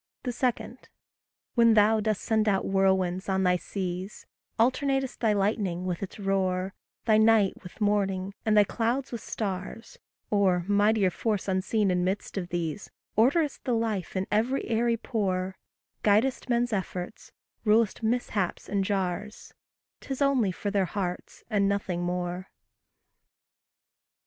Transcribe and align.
2. 0.23 0.31
When 1.53 1.75
thou 1.75 1.99
dost 1.99 2.21
send 2.23 2.49
out 2.49 2.63
whirlwinds 2.65 3.29
on 3.29 3.43
thy 3.43 3.55
seas, 3.55 4.25
Alternatest 4.59 5.19
thy 5.19 5.31
lightning 5.31 5.85
with 5.85 6.01
its 6.01 6.17
roar, 6.17 6.73
Thy 7.05 7.19
night 7.19 7.61
with 7.61 7.79
morning, 7.79 8.33
and 8.43 8.57
thy 8.57 8.63
clouds 8.63 9.11
with 9.11 9.21
stars 9.21 9.99
Or, 10.31 10.65
mightier 10.67 11.11
force 11.11 11.47
unseen 11.47 11.91
in 11.91 12.03
midst 12.03 12.35
of 12.35 12.49
these, 12.49 12.89
Orderest 13.15 13.63
the 13.63 13.75
life 13.75 14.15
in 14.15 14.25
every 14.31 14.65
airy 14.67 14.97
pore; 14.97 15.55
Guidest 16.01 16.49
men's 16.49 16.73
efforts, 16.73 17.31
rul'st 17.63 18.01
mishaps 18.01 18.67
and 18.67 18.83
jars, 18.83 19.53
'Tis 19.99 20.19
only 20.19 20.51
for 20.51 20.71
their 20.71 20.85
hearts, 20.85 21.43
and 21.47 21.69
nothing 21.69 22.01
more. 22.01 22.49